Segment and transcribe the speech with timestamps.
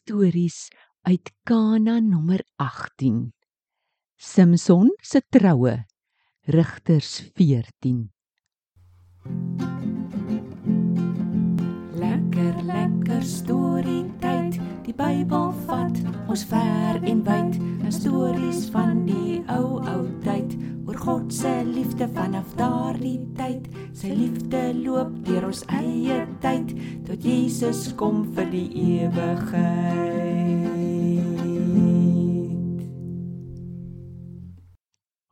[0.00, 0.70] Stories
[1.02, 3.32] uit Kana nommer 18.
[4.16, 5.84] Simson se troue.
[6.40, 8.10] Rigters 14.
[12.00, 14.56] Lekker lekker storie tyd.
[14.88, 17.60] Die Bybel vat ons ver en wyd.
[17.60, 19.19] 'n Stories van die
[23.00, 23.68] daardie tyd.
[23.96, 26.72] Sy liefde loop deur ons eie tyd
[27.06, 28.68] tot Jesus kom vir die
[29.00, 30.58] ewigheid.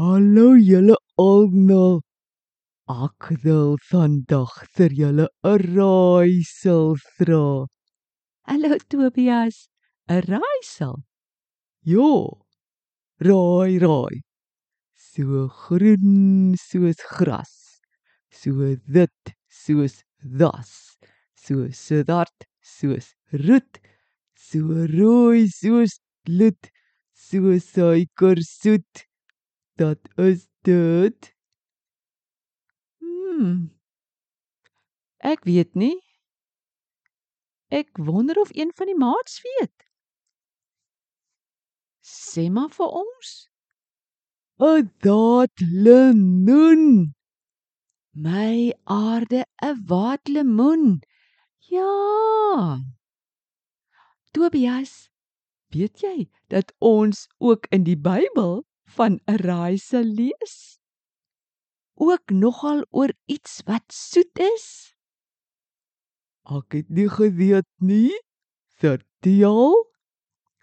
[0.00, 2.00] Hallo julle almal.
[2.90, 7.66] Ek wil vandag vir julle 'n raaisel dra.
[8.48, 9.68] Hallo Tobias.
[10.08, 11.04] 'n Raaisel.
[11.84, 12.32] Ja.
[13.20, 14.29] Raai, raai.
[15.10, 17.82] So groen soos gras.
[18.30, 18.52] So
[18.86, 20.98] wit soos das.
[21.34, 23.80] So swart soos roet.
[24.34, 26.70] So rooi soos bloed.
[27.12, 29.06] So suikersoet.
[29.74, 31.34] Dat is dit.
[33.02, 33.74] Hmm.
[35.18, 35.98] Ek weet nie.
[37.68, 39.86] Ek wonder of een van die maats weet.
[41.98, 43.49] Sê maar vir ons.
[44.60, 46.84] 'n Daadlemoen.
[48.12, 51.00] My aarde 'n waatlemoen.
[51.58, 52.84] Ja.
[54.32, 55.08] Tobias,
[55.72, 60.76] weet jy dat ons ook in die Bybel van 'n raaisel lees?
[61.94, 64.94] Ook nogal oor iets wat soet is.
[66.44, 68.12] Ek het nie geweet nie.
[68.76, 69.88] Vertel.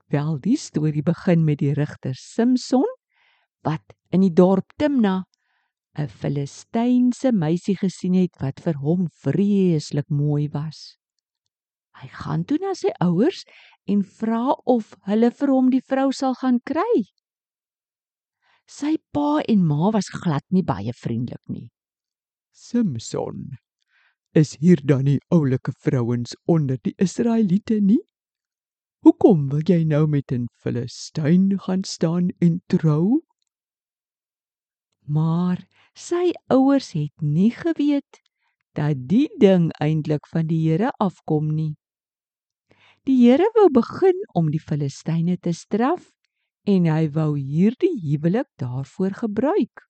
[0.08, 2.86] Wel, die storie begin met die rigter Simson
[3.64, 5.24] wat in die dorp Timna
[5.98, 10.98] 'n Filistynse meisie gesien het wat vir hom vreeslik mooi was.
[11.98, 13.42] Hy gaan toe na sy ouers
[13.90, 17.08] en vra of hulle vir hom die vrou sal gaan kry.
[18.68, 21.70] Sy pa en ma was glad nie baie vriendelik nie.
[22.52, 23.58] Samson.
[24.36, 28.04] Is hier dan nie oulike vrouens onder die Israeliete nie?
[29.06, 33.24] Hoekom wil jy nou met 'n Filistyn gaan staan en trou?
[35.08, 35.64] Maar
[35.96, 38.22] sy ouers het nie geweet
[38.78, 41.74] dat die ding eintlik van die Here afkom nie.
[43.08, 46.12] Die Here wou begin om die Filistyne te straf
[46.68, 49.88] en hy wou hierdie huwelik daarvoor gebruik.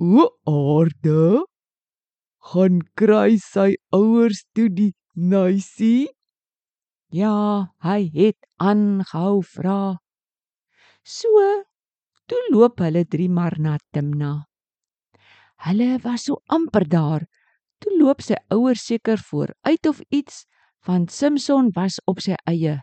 [0.00, 1.44] O aarde.
[2.42, 6.08] Gaan kry sy ouers toe die meisie?
[7.12, 10.00] Ja, hy het aangehou vra.
[11.04, 11.28] So,
[12.32, 14.32] toe loop hulle drie maar na Timna.
[15.66, 17.26] Hulle was so amper daar.
[17.82, 20.46] Toe loop sy ouers seker vooruit of iets,
[20.86, 22.78] want Simson was op sy eie.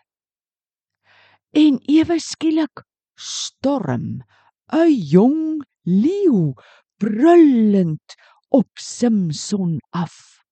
[1.50, 2.84] En ewe skielik
[3.18, 4.22] storm
[4.70, 6.54] 'n jong leeu
[7.02, 8.14] brullend
[8.54, 10.44] op Simson af.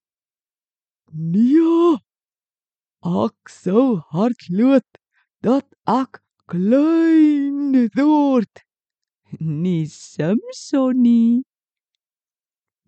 [1.14, 1.96] Nee.
[3.06, 4.88] Ek sou hardloop
[5.46, 6.18] dat ek
[6.50, 8.67] klein word.
[9.36, 11.42] Nie Simson nie.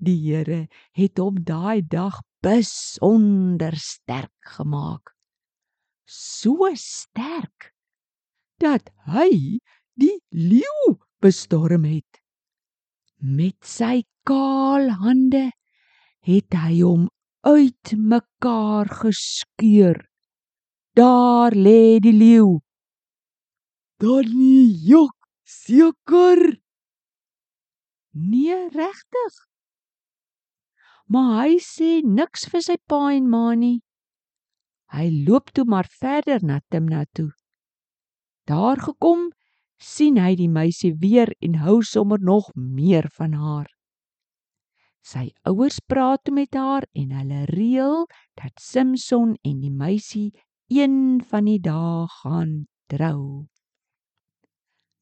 [0.00, 5.12] Die Here het hom daai dag besonder sterk gemaak.
[6.08, 7.74] So sterk
[8.60, 9.60] dat hy
[10.00, 12.20] die leeu bestorm het.
[13.20, 15.50] Met sy kaal hande
[16.24, 17.08] het hy hom
[17.44, 20.00] uitmekaar geskeur.
[20.96, 22.60] Daar lê die leeu.
[24.00, 25.19] Dan nie jok
[25.50, 26.60] seker.
[28.14, 29.34] Nee, regtig.
[31.10, 33.80] Maar hy sê niks vir sy pa en ma nie.
[34.94, 37.30] Hy loop toe maar verder na Timna toe.
[38.46, 39.28] Daar gekom,
[39.78, 43.68] sien hy die meisie weer en hou sommer nog meer van haar.
[45.02, 48.04] Sy ouers praat toe met haar en hulle reël
[48.38, 50.28] dat Simson en die meisie
[50.70, 52.53] een van die dae gaan
[52.92, 53.48] trou.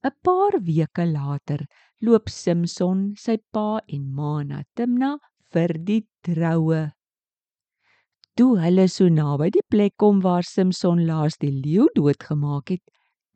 [0.09, 1.61] 'n Paar weke later
[2.01, 5.19] loop Simson, sy pa en ma na Timna
[5.53, 6.93] vir die troue.
[8.37, 12.85] Toe hulle so naby die plek kom waar Simson laas die leeu doodgemaak het,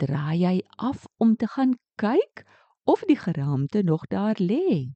[0.01, 0.57] draai hy
[0.91, 2.45] af om te gaan kyk
[2.89, 4.95] of die geraamte nog daar lê.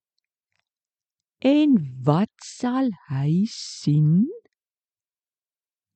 [1.45, 1.77] En
[2.09, 4.25] wat sal hy sien?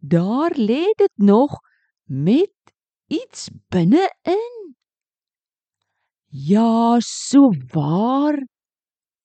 [0.02, 1.56] Daar lê dit nog
[2.04, 2.74] met
[3.08, 4.59] iets binne-in.
[6.32, 8.38] Ja, so waar.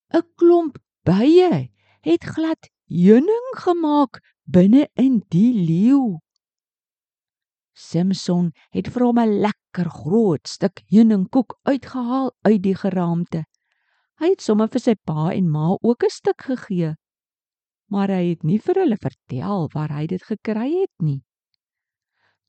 [0.09, 1.69] 'n Klomp bye
[2.01, 6.17] het glad heuning gemaak binne in die leeu.
[7.77, 13.45] Samson het vir hom 'n lekker groot stuk heuningkoek uitgehaal uit die geraamte.
[14.17, 16.95] Hy het sommer vir sy pa en ma ook 'n stuk gegee.
[17.91, 21.21] Maar hy het nie vir hulle vertel waar hy dit gekry het nie.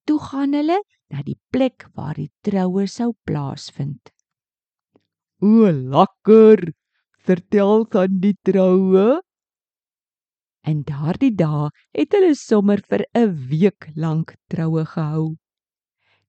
[0.06, 0.81] Toe gaan hulle
[1.11, 4.15] na die plek waar die troue sou plaasvind.
[5.43, 6.73] O, lekker.
[7.27, 9.21] Vertel dan die troue.
[10.67, 15.37] En daardie dae het hulle sommer vir 'n week lank troue gehou.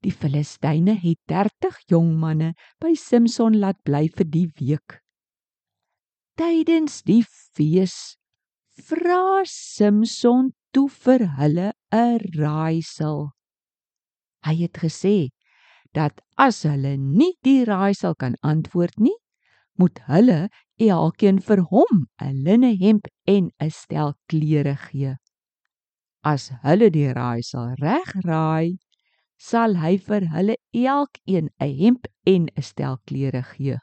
[0.04, 5.00] Die Filistyne het 30 jong manne by Samson laat bly vir die week.
[6.38, 8.18] Tydens die fees
[8.77, 13.31] vra Samson toe vir hulle 'n raaisel.
[14.45, 15.30] Hy het gesê
[15.93, 19.15] dat as hulle nie die raaisel kan antwoord nie,
[19.77, 20.49] moet hulle
[20.79, 25.15] elkeen vir hom 'n linnehemp en 'n stel klere gee.
[26.23, 28.77] As hulle die raaisel reg raai,
[29.37, 33.77] sal hy vir hulle elkeen 'n hemp en 'n stel klere gee.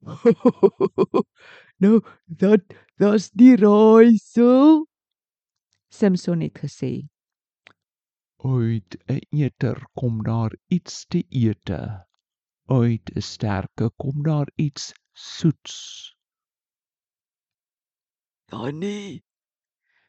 [1.82, 2.62] nou, dat
[2.98, 4.86] dis die raaisel.
[5.90, 7.08] Samson het gesê.
[8.38, 12.06] Uit 'n eter kom daar iets te ete
[12.68, 16.14] uit 'n sterke kom daar iets soets.
[18.46, 19.24] Dannie,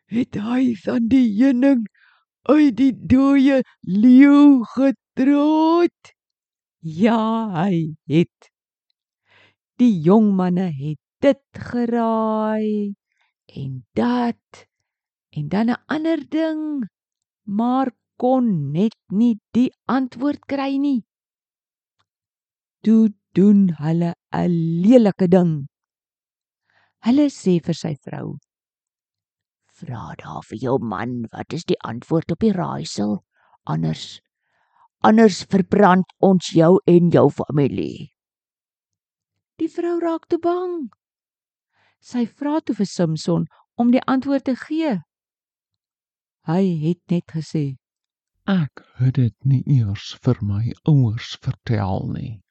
[0.05, 1.87] het hy van die heuning
[2.53, 6.13] uit die dooie leeu getroot?
[6.79, 8.51] Ja, hy het.
[9.81, 12.93] Die jong manne het dit geraai
[13.45, 14.67] en dat
[15.29, 16.85] en dan 'n ander ding,
[17.43, 20.99] maar kon net nie die antwoord kry nie
[22.83, 24.51] toe doen hulle 'n
[24.83, 25.67] lelike ding.
[27.05, 28.37] Hulle sê vir sy vrou:
[29.79, 33.23] "Vra daar vir jou man wat is die antwoord op die raaisel,
[33.65, 34.21] anders
[35.03, 38.11] anders verbrand ons jou en jou familie."
[39.59, 40.89] Die vrou raak te bang.
[41.99, 43.45] Sy vra toe vir Samson
[43.75, 45.01] om die antwoord te gee.
[46.47, 47.75] Hy het net gesê:
[48.49, 52.41] "Ek het dit nie eers vir my ouers vertel nie."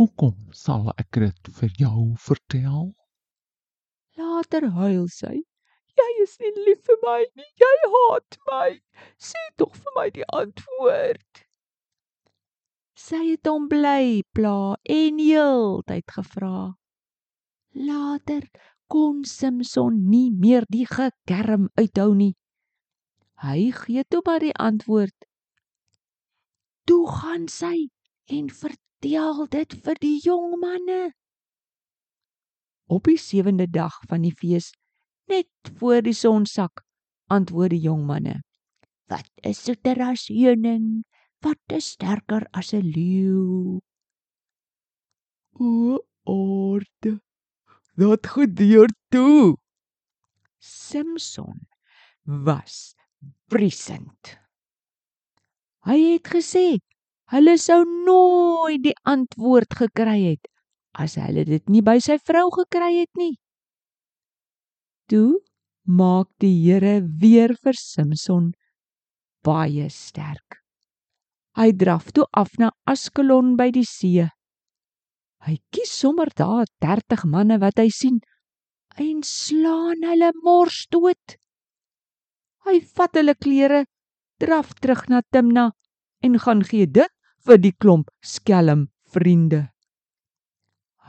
[0.00, 2.94] Hoekom sal ek dit vir jou vertel?
[4.16, 5.42] Later huil sy.
[6.00, 7.48] Jy is nie lief vir my nie.
[7.60, 8.68] Jy haat my.
[9.20, 11.42] Sê tog vir my die antwoord.
[12.96, 16.60] Sy het hom bly pla en heeltyd gevra.
[17.74, 18.46] Later
[18.88, 22.32] kon Samson nie meer die gekerm uithou nie.
[23.44, 25.28] Hy gee toe maar die antwoord.
[26.84, 27.88] Toe gaan sy
[28.26, 31.12] en vertel dit vir die jong manne.
[32.90, 34.72] Op die sewende dag van die fees,
[35.30, 36.82] net voor die son sak,
[37.30, 38.42] antwoord die jong manne:
[39.08, 41.04] "Wat is soeter as heuning?
[41.42, 43.80] Wat is sterker as 'n leeu?"
[45.60, 47.20] O, orde.
[47.94, 49.56] Wat gebeur toe?
[50.58, 51.68] Samson
[52.24, 52.94] was
[53.48, 54.41] briesend.
[55.86, 56.66] Hy het gesê
[57.32, 60.48] Hulle sou nooit die antwoord gekry het
[60.92, 63.32] as hulle dit nie by sy vrou gekry het nie.
[65.08, 65.40] Toe
[65.88, 68.50] maak die Here weer vir Samson
[69.40, 70.60] baie sterk.
[71.56, 74.28] Hy draf toe af na Askelon by die see.
[75.48, 78.20] Hy kies sommer daar 30 manne wat hy sien
[79.00, 81.38] en slaan hulle mors dood.
[82.68, 83.86] Hy vat hulle klere,
[84.36, 85.70] draf terug na Timna
[86.22, 87.12] en gaan gee dit
[87.46, 89.68] vir die klomp skelm vriende.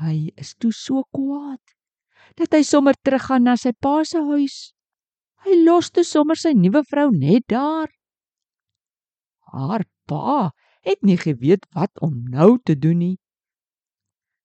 [0.01, 1.61] Hy is toe so kwaad
[2.39, 4.73] dat hy sommer teruggaan na sy pa se huis.
[5.45, 7.91] Hy los toe sommer sy nuwe vrou net daar.
[9.53, 10.51] Haar pa
[10.83, 13.17] het nie geweet wat om nou te doen nie.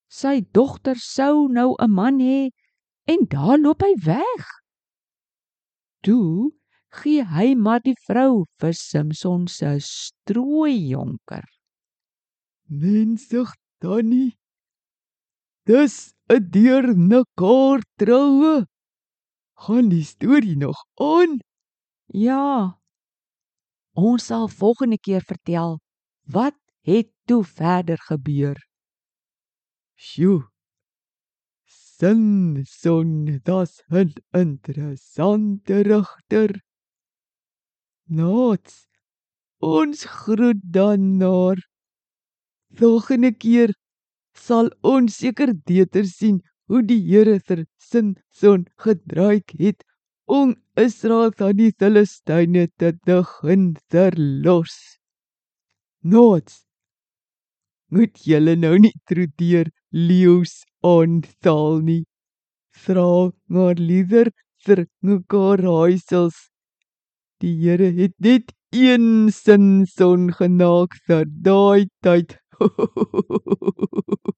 [0.09, 2.51] Sy dogter sou nou 'n man hê
[3.07, 4.45] en daar loop hy weg.
[6.05, 6.53] Toe
[6.91, 11.45] gee hy maar die vrou vir Samson se strooi jonker.
[12.69, 14.37] Mensig Tannie.
[15.67, 18.67] Dis 'n deur mekaar troue.
[19.65, 21.39] Gaan die storie nog aan?
[22.07, 22.79] Ja.
[23.95, 25.79] Ons sal volgende keer vertel
[26.25, 28.57] wat het toe verder gebeur.
[29.97, 30.49] Sjoe.
[31.67, 36.51] Sin son das 'n interessante regter.
[38.09, 38.87] Nots.
[39.61, 41.59] Ons groet dan naar
[42.79, 43.73] Volgende keer
[44.37, 49.85] sal ons seker beter sien hoe die Here vir sin son gedraai het
[50.29, 54.77] om Israel van die Filistyne te begin verlos.
[56.05, 56.65] Nots.
[57.91, 62.05] Moet julle nou nie troeteer leeu's aanval nie.
[62.85, 64.31] Vra maar liewer
[64.65, 66.48] vir mekaar raaisels.
[67.43, 72.35] Die Here het net een sin son genaak vir daai tyd.